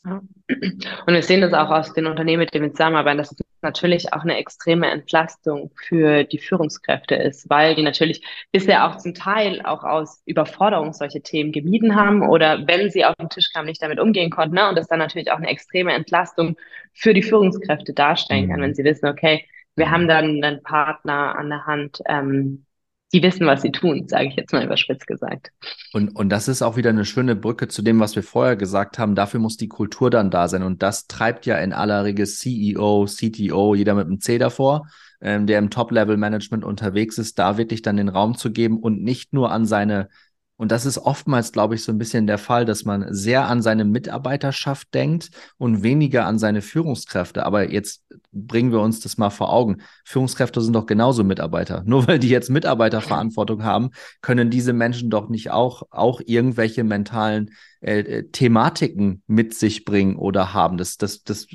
[0.04, 4.12] Und wir sehen das auch aus den Unternehmen, mit denen wir zusammenarbeiten, dass es natürlich
[4.12, 9.62] auch eine extreme Entlastung für die Führungskräfte ist, weil die natürlich bisher auch zum Teil
[9.62, 13.82] auch aus Überforderung solche Themen gemieden haben oder wenn sie auf den Tisch kamen, nicht
[13.82, 14.56] damit umgehen konnten.
[14.56, 14.68] Ne?
[14.68, 16.56] Und das dann natürlich auch eine extreme Entlastung
[16.92, 18.64] für die Führungskräfte darstellen kann, mhm.
[18.64, 22.66] wenn sie wissen, okay, wir haben dann einen Partner an der Hand, ähm,
[23.12, 25.50] die wissen, was sie tun, sage ich jetzt mal überspitzt gesagt.
[25.92, 28.98] Und, und das ist auch wieder eine schöne Brücke zu dem, was wir vorher gesagt
[28.98, 29.14] haben.
[29.14, 30.62] Dafür muss die Kultur dann da sein.
[30.62, 34.86] Und das treibt ja in aller Regel CEO, CTO, jeder mit einem C davor,
[35.20, 39.32] ähm, der im Top-Level-Management unterwegs ist, da wirklich dann den Raum zu geben und nicht
[39.32, 40.08] nur an seine
[40.62, 43.62] und das ist oftmals, glaube ich, so ein bisschen der Fall, dass man sehr an
[43.62, 47.44] seine Mitarbeiterschaft denkt und weniger an seine Führungskräfte.
[47.44, 49.78] Aber jetzt bringen wir uns das mal vor Augen.
[50.04, 51.82] Führungskräfte sind doch genauso Mitarbeiter.
[51.86, 57.50] Nur weil die jetzt Mitarbeiterverantwortung haben, können diese Menschen doch nicht auch, auch irgendwelche mentalen
[57.80, 60.76] äh, äh Thematiken mit sich bringen oder haben.
[60.76, 61.48] Das, das, das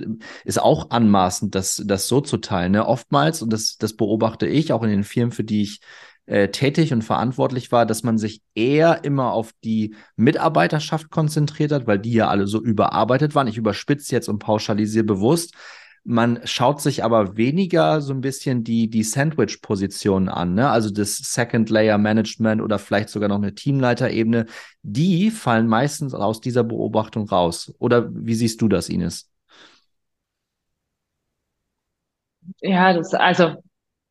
[0.44, 2.74] ist auch anmaßend, das, das so zu teilen.
[2.74, 2.86] Ne?
[2.86, 5.80] Oftmals, und das, das beobachte ich auch in den Firmen, für die ich
[6.28, 11.88] äh, tätig und verantwortlich war, dass man sich eher immer auf die Mitarbeiterschaft konzentriert hat,
[11.88, 13.48] weil die ja alle so überarbeitet waren.
[13.48, 15.56] Ich überspitze jetzt und pauschalisiere bewusst.
[16.04, 20.70] Man schaut sich aber weniger so ein bisschen die, die Sandwich-Positionen an, ne?
[20.70, 24.46] also das Second-Layer-Management oder vielleicht sogar noch eine Teamleiterebene.
[24.84, 27.74] Die fallen meistens aus dieser Beobachtung raus.
[27.80, 29.30] Oder wie siehst du das, Ines?
[32.62, 33.56] Ja, das, also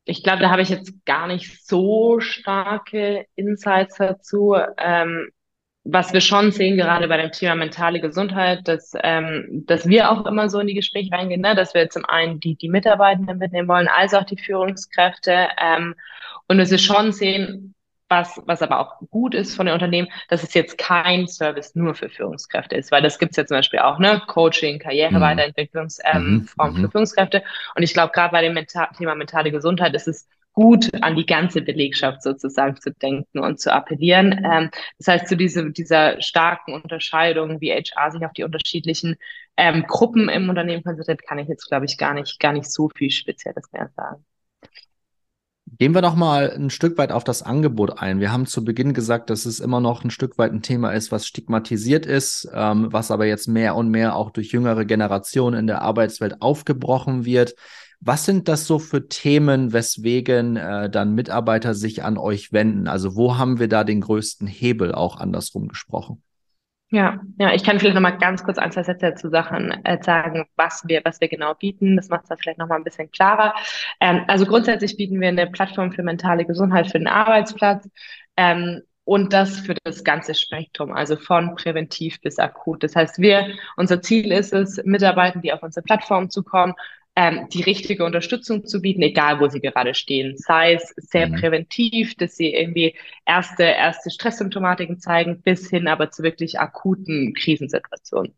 [0.07, 4.57] ich glaube, da habe ich jetzt gar nicht so starke Insights dazu.
[4.79, 5.31] Ähm,
[5.88, 10.27] was wir schon sehen, gerade bei dem Thema mentale Gesundheit, dass, ähm, dass wir auch
[10.27, 11.55] immer so in die Gespräche reingehen, ne?
[11.55, 15.49] dass wir zum einen die, die Mitarbeitenden mitnehmen wollen, als auch die Führungskräfte.
[15.61, 15.95] Ähm,
[16.49, 17.75] und dass wir schon sehen,
[18.09, 21.95] was, was aber auch gut ist von den Unternehmen, dass es jetzt kein Service nur
[21.95, 24.23] für Führungskräfte ist, weil das gibt's ja zum Beispiel auch, ne?
[24.27, 26.49] Coaching, Karriereweiterentwicklungsform mhm.
[26.59, 26.77] ähm, mhm.
[26.77, 27.42] für Führungskräfte.
[27.75, 31.27] Und ich glaube, gerade bei dem Menta Thema mentale Gesundheit ist es gut, an die
[31.27, 34.42] ganze Belegschaft sozusagen zu denken und zu appellieren.
[34.45, 39.16] Ähm, das heißt, zu diese, dieser starken Unterscheidung, wie HR sich auf die unterschiedlichen
[39.57, 42.88] ähm, Gruppen im Unternehmen konzentriert, kann ich jetzt, glaube ich, gar nicht, gar nicht so
[42.88, 44.25] viel Spezielles mehr sagen.
[45.78, 48.18] Gehen wir doch mal ein Stück weit auf das Angebot ein.
[48.18, 51.12] Wir haben zu Beginn gesagt, dass es immer noch ein Stück weit ein Thema ist,
[51.12, 55.66] was stigmatisiert ist, ähm, was aber jetzt mehr und mehr auch durch jüngere Generationen in
[55.66, 57.56] der Arbeitswelt aufgebrochen wird.
[58.00, 62.88] Was sind das so für Themen, weswegen äh, dann Mitarbeiter sich an euch wenden?
[62.88, 66.22] Also wo haben wir da den größten Hebel auch andersrum gesprochen?
[66.90, 70.01] Ja, ja, ich kann vielleicht noch mal ganz kurz ein, zwei Sätze zu Sachen äh,
[70.03, 71.96] sagen, was wir, was wir genau bieten.
[71.96, 73.55] Das macht es dann vielleicht noch mal ein bisschen klarer.
[74.01, 77.88] Ähm, also grundsätzlich bieten wir eine Plattform für mentale Gesundheit für den Arbeitsplatz.
[78.37, 82.83] Ähm, und das für das ganze Spektrum, also von präventiv bis akut.
[82.83, 86.75] Das heißt, wir, unser Ziel ist es, Mitarbeiter, die auf unsere Plattform zu kommen,
[87.16, 90.37] ähm, die richtige Unterstützung zu bieten, egal wo sie gerade stehen.
[90.37, 91.37] Sei es sehr mhm.
[91.37, 98.35] präventiv, dass sie irgendwie erste, erste Stresssymptomatiken zeigen, bis hin aber zu wirklich akuten Krisensituationen.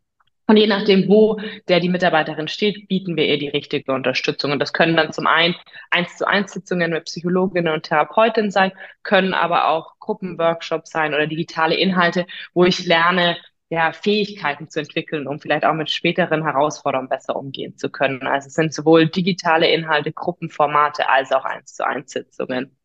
[0.46, 1.38] Und je nachdem, wo
[1.68, 4.52] der die Mitarbeiterin steht, bieten wir ihr die richtige Unterstützung.
[4.52, 5.54] Und das können dann zum einen
[5.90, 11.26] eins zu eins Sitzungen mit Psychologinnen und Therapeutinnen sein, können aber auch Gruppenworkshops sein oder
[11.26, 13.36] digitale Inhalte, wo ich lerne,
[13.70, 18.26] ja, Fähigkeiten zu entwickeln, um vielleicht auch mit späteren Herausforderungen besser umgehen zu können.
[18.26, 22.78] Also es sind sowohl digitale Inhalte, Gruppenformate als auch eins zu eins Sitzungen.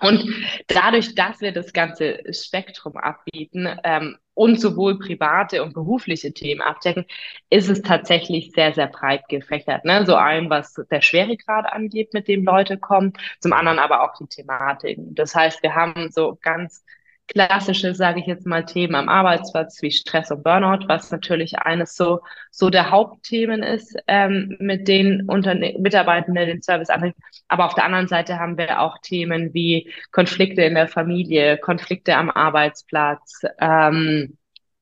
[0.00, 0.26] Und
[0.66, 7.06] dadurch, dass wir das ganze Spektrum abbieten ähm, und sowohl private und berufliche Themen abdecken,
[7.48, 9.86] ist es tatsächlich sehr, sehr breit gefächert.
[9.86, 10.04] Ne?
[10.04, 14.26] So ein, was der Schweregrad angeht, mit dem Leute kommen, zum anderen aber auch die
[14.26, 15.14] Thematiken.
[15.14, 16.84] Das heißt, wir haben so ganz
[17.28, 21.96] klassische, sage ich jetzt mal, Themen am Arbeitsplatz wie Stress und Burnout, was natürlich eines
[21.96, 27.14] so, so der Hauptthemen ist, ähm, mit den Unterne Mitarbeitenden den Service anbringen.
[27.48, 32.16] Aber auf der anderen Seite haben wir auch Themen wie Konflikte in der Familie, Konflikte
[32.16, 34.36] am Arbeitsplatz, ähm,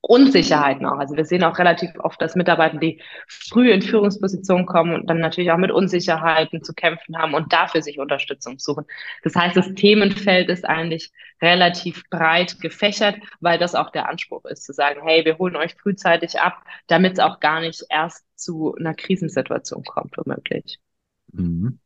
[0.08, 0.98] Unsicherheiten auch.
[0.98, 5.18] Also wir sehen auch relativ oft, dass Mitarbeiter, die früh in Führungspositionen kommen und dann
[5.18, 8.84] natürlich auch mit Unsicherheiten zu kämpfen haben und dafür sich Unterstützung suchen.
[9.22, 14.64] Das heißt, das Themenfeld ist eigentlich relativ breit gefächert, weil das auch der Anspruch ist,
[14.64, 18.74] zu sagen, hey, wir holen euch frühzeitig ab, damit es auch gar nicht erst zu
[18.74, 20.78] einer Krisensituation kommt, womöglich.
[21.32, 21.78] Mhm.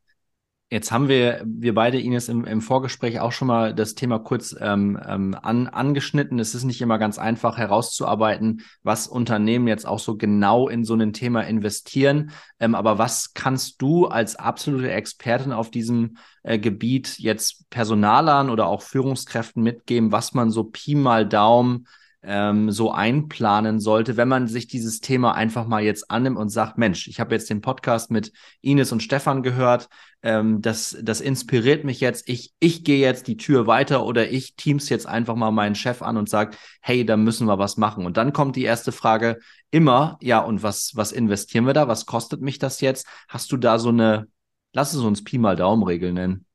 [0.70, 4.54] Jetzt haben wir, wir beide, Ines, im, im Vorgespräch auch schon mal das Thema kurz
[4.60, 6.38] ähm, ähm, an, angeschnitten.
[6.38, 10.94] Es ist nicht immer ganz einfach herauszuarbeiten, was Unternehmen jetzt auch so genau in so
[10.94, 12.32] ein Thema investieren.
[12.60, 18.66] Ähm, aber was kannst du als absolute Expertin auf diesem äh, Gebiet jetzt Personalern oder
[18.66, 21.86] auch Führungskräften mitgeben, was man so Pi mal Daumen
[22.22, 26.76] ähm, so einplanen sollte, wenn man sich dieses Thema einfach mal jetzt annimmt und sagt,
[26.76, 29.88] Mensch, ich habe jetzt den Podcast mit Ines und Stefan gehört,
[30.22, 34.56] ähm, das, das inspiriert mich jetzt, ich, ich gehe jetzt die Tür weiter oder ich
[34.56, 38.04] teams jetzt einfach mal meinen Chef an und sage, hey, da müssen wir was machen.
[38.04, 39.38] Und dann kommt die erste Frage
[39.70, 41.86] immer, ja, und was, was investieren wir da?
[41.86, 43.06] Was kostet mich das jetzt?
[43.28, 44.26] Hast du da so eine,
[44.72, 46.46] lass es uns Pi mal Daumen-Regel nennen?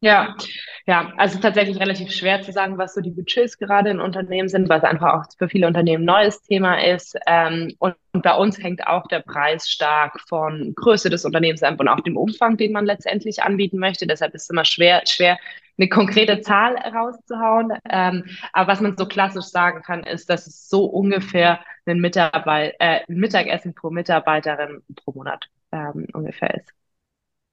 [0.00, 0.36] Ja,
[0.88, 4.70] ja, also tatsächlich relativ schwer zu sagen, was so die Budgets gerade in Unternehmen sind,
[4.70, 7.16] es einfach auch für viele Unternehmen ein neues Thema ist.
[7.26, 11.80] Ähm, und, und, bei uns hängt auch der Preis stark von Größe des Unternehmens ab
[11.80, 14.06] und auch dem Umfang, den man letztendlich anbieten möchte.
[14.06, 15.38] Deshalb ist es immer schwer, schwer
[15.76, 17.72] eine konkrete Zahl rauszuhauen.
[17.90, 22.76] Ähm, aber was man so klassisch sagen kann, ist, dass es so ungefähr ein, Mitarbeit
[22.78, 26.72] äh, ein Mittagessen pro Mitarbeiterin pro Monat ähm, ungefähr ist.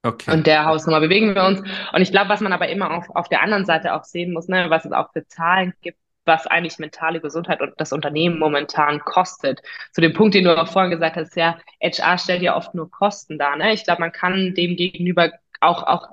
[0.04, 0.32] Okay.
[0.32, 1.60] Und der Hausnummer bewegen wir uns.
[1.60, 4.48] Und ich glaube, was man aber immer auf, auf der anderen Seite auch sehen muss,
[4.48, 9.00] ne, was es auch für Zahlen gibt, was eigentlich mentale Gesundheit und das Unternehmen momentan
[9.00, 9.62] kostet.
[9.92, 12.90] Zu dem Punkt, den du auch vorhin gesagt hast, ja, HR stellt ja oft nur
[12.90, 13.56] Kosten dar.
[13.56, 13.72] Ne?
[13.72, 16.08] Ich glaube, man kann dem gegenüber auch, auch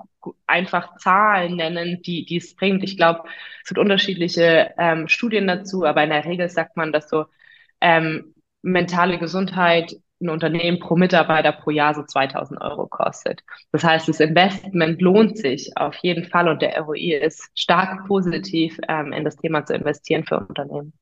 [0.46, 2.82] einfach Zahlen nennen, die, die es bringt.
[2.84, 3.24] Ich glaube,
[3.62, 7.26] es gibt unterschiedliche ähm, Studien dazu, aber in der Regel sagt man, dass so
[7.80, 13.42] ähm, mentale Gesundheit ein Unternehmen pro Mitarbeiter pro Jahr so 2000 Euro kostet.
[13.72, 18.78] Das heißt, das Investment lohnt sich auf jeden Fall und der ROI ist stark positiv,
[18.88, 20.92] ähm, in das Thema zu investieren für Unternehmen.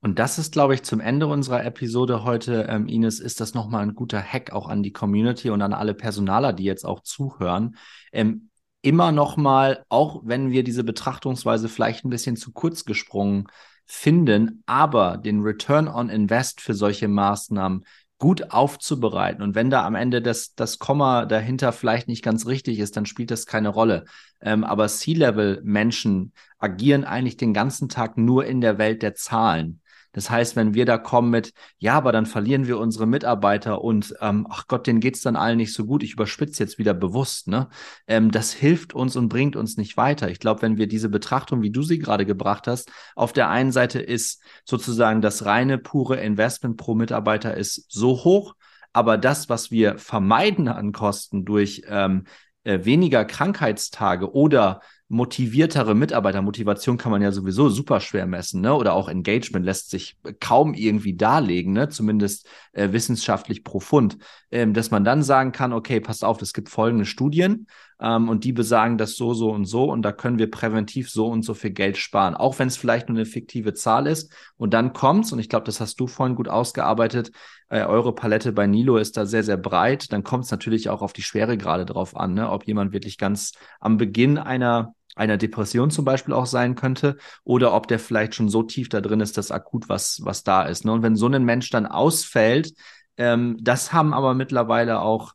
[0.00, 3.82] Und das ist, glaube ich, zum Ende unserer Episode heute, ähm, Ines, ist das nochmal
[3.82, 7.76] ein guter Hack auch an die Community und an alle Personaler, die jetzt auch zuhören.
[8.12, 8.50] Ähm,
[8.82, 13.46] immer nochmal, auch wenn wir diese Betrachtungsweise vielleicht ein bisschen zu kurz gesprungen
[13.86, 17.84] finden, aber den Return on Invest für solche Maßnahmen
[18.18, 19.42] gut aufzubereiten.
[19.42, 23.06] Und wenn da am Ende das, das Komma dahinter vielleicht nicht ganz richtig ist, dann
[23.06, 24.04] spielt das keine Rolle.
[24.40, 29.80] Ähm, aber C-Level-Menschen agieren eigentlich den ganzen Tag nur in der Welt der Zahlen.
[30.14, 34.14] Das heißt, wenn wir da kommen mit, ja, aber dann verlieren wir unsere Mitarbeiter und
[34.20, 36.02] ähm, ach Gott, denen geht's dann allen nicht so gut.
[36.02, 37.68] Ich überspitze jetzt wieder bewusst, ne?
[38.06, 40.30] Ähm, das hilft uns und bringt uns nicht weiter.
[40.30, 43.72] Ich glaube, wenn wir diese Betrachtung, wie du sie gerade gebracht hast, auf der einen
[43.72, 48.54] Seite ist sozusagen das reine, pure Investment pro Mitarbeiter ist so hoch,
[48.92, 52.24] aber das, was wir vermeiden an Kosten durch ähm,
[52.62, 56.40] äh, weniger Krankheitstage oder motiviertere Mitarbeiter.
[56.40, 58.74] Motivation kann man ja sowieso super schwer messen, ne?
[58.74, 61.90] Oder auch Engagement lässt sich kaum irgendwie darlegen, ne?
[61.90, 64.16] Zumindest äh, wissenschaftlich profund,
[64.50, 67.66] ähm, dass man dann sagen kann, okay, passt auf, es gibt folgende Studien
[68.00, 71.26] ähm, und die besagen das so, so und so und da können wir präventiv so
[71.26, 74.32] und so viel Geld sparen, auch wenn es vielleicht nur eine fiktive Zahl ist.
[74.56, 77.30] Und dann kommt's und ich glaube, das hast du vorhin gut ausgearbeitet.
[77.68, 80.12] Äh, eure Palette bei Nilo ist da sehr, sehr breit.
[80.12, 82.50] Dann kommt es natürlich auch auf die Schweregrade drauf an, ne?
[82.50, 87.74] ob jemand wirklich ganz am Beginn einer einer Depression zum Beispiel auch sein könnte oder
[87.74, 90.84] ob der vielleicht schon so tief da drin ist, dass akut was, was da ist.
[90.84, 90.92] Ne?
[90.92, 92.72] Und wenn so ein Mensch dann ausfällt,
[93.16, 95.34] ähm, das haben aber mittlerweile auch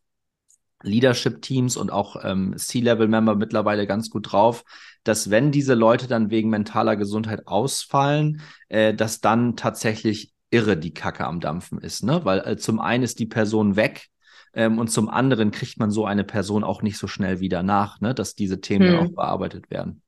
[0.84, 4.64] Leadership-Teams und auch ähm, C-Level-Member mittlerweile ganz gut drauf,
[5.04, 10.94] dass wenn diese Leute dann wegen mentaler Gesundheit ausfallen, äh, dass dann tatsächlich irre die
[10.94, 12.22] Kacke am Dampfen ist, ne?
[12.24, 14.08] Weil äh, zum einen ist die Person weg,
[14.54, 18.02] ähm, und zum anderen kriegt man so eine Person auch nicht so schnell wieder nach,
[18.02, 19.00] ne, dass diese Themen hm.
[19.00, 20.02] auch bearbeitet werden.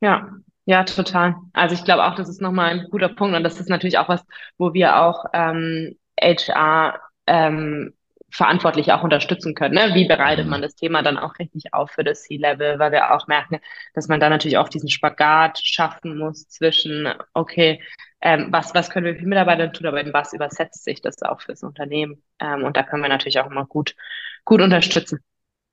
[0.00, 0.30] Ja,
[0.66, 1.36] ja, total.
[1.52, 4.08] Also ich glaube auch, das ist nochmal ein guter Punkt und das ist natürlich auch
[4.08, 4.24] was,
[4.58, 7.94] wo wir auch ähm, HR ähm,
[8.30, 9.74] verantwortlich auch unterstützen können.
[9.74, 9.94] Ne?
[9.94, 10.50] Wie bereitet mhm.
[10.50, 13.60] man das Thema dann auch richtig auf für das C-Level, weil wir auch merken,
[13.94, 17.80] dass man da natürlich auch diesen Spagat schaffen muss zwischen, okay,
[18.26, 21.40] ähm, was, was können wir für Mitarbeiter tun, aber in was übersetzt sich das auch
[21.40, 22.24] fürs Unternehmen?
[22.40, 23.94] Ähm, und da können wir natürlich auch immer gut,
[24.44, 25.20] gut unterstützen.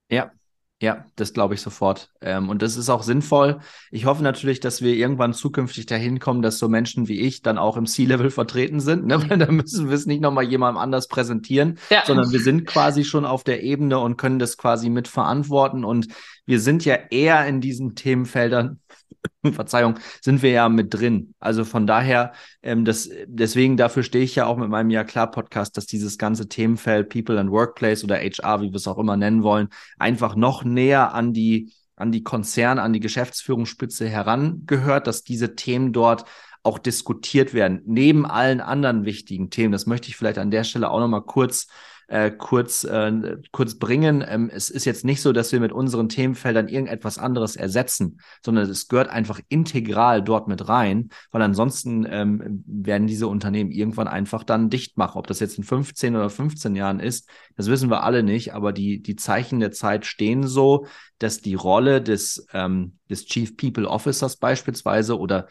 [0.07, 0.31] Ja,
[0.79, 2.11] ja, das glaube ich sofort.
[2.21, 3.59] Ähm, und das ist auch sinnvoll.
[3.89, 7.57] Ich hoffe natürlich, dass wir irgendwann zukünftig dahin kommen, dass so Menschen wie ich dann
[7.57, 9.07] auch im C-Level vertreten sind.
[9.07, 9.27] Ne?
[9.27, 12.03] Weil da müssen wir es nicht nochmal jemandem anders präsentieren, ja.
[12.05, 15.83] sondern wir sind quasi schon auf der Ebene und können das quasi mit verantworten.
[15.83, 16.07] Und
[16.45, 18.79] wir sind ja eher in diesen Themenfeldern
[19.51, 21.33] Verzeihung, sind wir ja mit drin.
[21.39, 25.29] Also von daher, ähm, das, deswegen dafür stehe ich ja auch mit meinem Ja klar
[25.31, 29.17] Podcast, dass dieses ganze Themenfeld People and Workplace oder HR, wie wir es auch immer
[29.17, 35.23] nennen wollen, einfach noch näher an die an die Konzern, an die Geschäftsführungsspitze herangehört, dass
[35.23, 36.25] diese Themen dort
[36.63, 39.71] auch diskutiert werden, neben allen anderen wichtigen Themen.
[39.71, 41.67] Das möchte ich vielleicht an der Stelle auch nochmal kurz
[42.13, 44.23] äh, kurz, äh, kurz bringen.
[44.27, 48.69] Ähm, es ist jetzt nicht so, dass wir mit unseren Themenfeldern irgendetwas anderes ersetzen, sondern
[48.69, 54.43] es gehört einfach integral dort mit rein, weil ansonsten ähm, werden diese Unternehmen irgendwann einfach
[54.43, 55.17] dann dicht machen.
[55.17, 58.73] Ob das jetzt in 15 oder 15 Jahren ist, das wissen wir alle nicht, aber
[58.73, 60.85] die, die Zeichen der Zeit stehen so,
[61.17, 65.47] dass die Rolle des, ähm, des Chief People Officers beispielsweise oder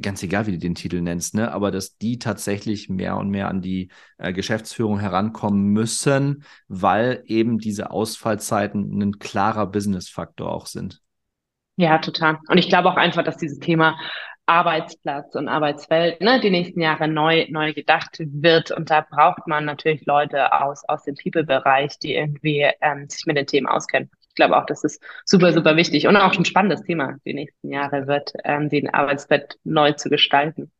[0.00, 3.48] ganz egal, wie du den Titel nennst, ne, aber dass die tatsächlich mehr und mehr
[3.48, 11.00] an die äh, Geschäftsführung herankommen müssen, weil eben diese Ausfallzeiten ein klarer Business-Faktor auch sind.
[11.76, 12.38] Ja, total.
[12.48, 13.98] Und ich glaube auch einfach, dass dieses Thema
[14.46, 18.70] Arbeitsplatz und Arbeitswelt ne, die nächsten Jahre neu, neu gedacht wird.
[18.70, 23.36] Und da braucht man natürlich Leute aus, aus dem People-Bereich, die irgendwie ähm, sich mit
[23.36, 26.82] den Themen auskennen ich glaube auch, das ist super, super wichtig und auch ein spannendes
[26.82, 30.70] Thema die nächsten Jahre wird, ähm, den Arbeitsbett neu zu gestalten.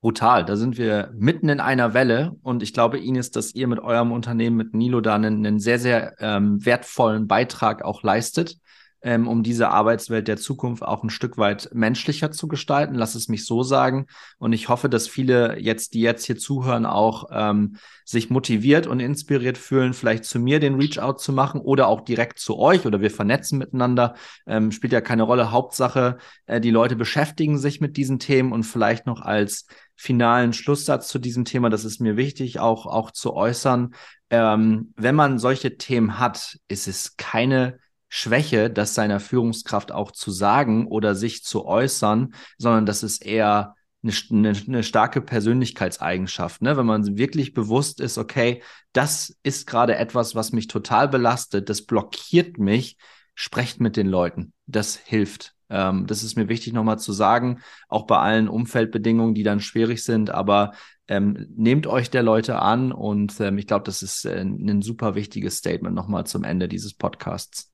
[0.00, 3.78] Brutal, da sind wir mitten in einer Welle und ich glaube, Ines, dass ihr mit
[3.78, 8.56] eurem Unternehmen, mit Nilo, da einen, einen sehr, sehr ähm, wertvollen Beitrag auch leistet
[9.02, 12.94] ähm, um diese Arbeitswelt der Zukunft auch ein Stück weit menschlicher zu gestalten.
[12.94, 14.06] Lass es mich so sagen.
[14.38, 19.00] Und ich hoffe, dass viele jetzt, die jetzt hier zuhören, auch ähm, sich motiviert und
[19.00, 23.00] inspiriert fühlen, vielleicht zu mir den Reach-out zu machen oder auch direkt zu euch oder
[23.00, 24.14] wir vernetzen miteinander.
[24.46, 25.52] Ähm, spielt ja keine Rolle.
[25.52, 31.08] Hauptsache, äh, die Leute beschäftigen sich mit diesen Themen und vielleicht noch als finalen Schlusssatz
[31.08, 33.94] zu diesem Thema, das ist mir wichtig, auch, auch zu äußern.
[34.30, 40.30] Ähm, wenn man solche Themen hat, ist es keine Schwäche, das seiner Führungskraft auch zu
[40.30, 46.76] sagen oder sich zu äußern, sondern das ist eher eine, eine, eine starke Persönlichkeitseigenschaft, ne?
[46.76, 51.82] wenn man wirklich bewusst ist, okay, das ist gerade etwas, was mich total belastet, das
[51.82, 52.96] blockiert mich,
[53.34, 55.54] sprecht mit den Leuten, das hilft.
[55.68, 60.02] Ähm, das ist mir wichtig nochmal zu sagen, auch bei allen Umfeldbedingungen, die dann schwierig
[60.02, 60.72] sind, aber
[61.08, 65.14] ähm, nehmt euch der Leute an und ähm, ich glaube, das ist äh, ein super
[65.14, 67.72] wichtiges Statement nochmal zum Ende dieses Podcasts.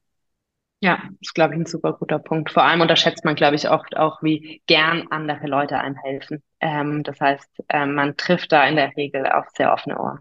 [0.85, 2.51] Ja, ist, glaube ich, ein super guter Punkt.
[2.51, 6.43] Vor allem unterschätzt man, glaube ich, oft auch, wie gern andere Leute einem helfen.
[6.61, 10.19] Ähm, das heißt, ähm, man trifft da in der Regel auf sehr offene Ohren.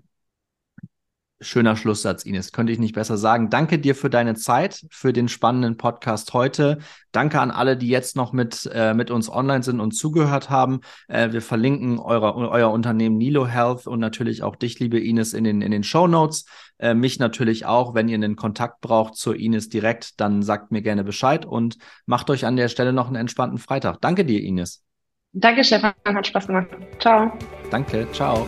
[1.43, 2.51] Schöner Schlusssatz, Ines.
[2.51, 3.49] Könnte ich nicht besser sagen.
[3.49, 6.79] Danke dir für deine Zeit, für den spannenden Podcast heute.
[7.11, 10.81] Danke an alle, die jetzt noch mit, äh, mit uns online sind und zugehört haben.
[11.07, 15.43] Äh, wir verlinken eure, euer Unternehmen Nilo Health und natürlich auch dich, liebe Ines, in
[15.43, 16.45] den, in den Show Notes.
[16.79, 17.93] Äh, mich natürlich auch.
[17.93, 22.29] Wenn ihr einen Kontakt braucht zur Ines direkt, dann sagt mir gerne Bescheid und macht
[22.29, 24.01] euch an der Stelle noch einen entspannten Freitag.
[24.01, 24.83] Danke dir, Ines.
[25.33, 25.93] Danke, Stefan.
[26.05, 26.67] Hat Spaß gemacht.
[26.99, 27.31] Ciao.
[27.69, 28.07] Danke.
[28.11, 28.47] Ciao.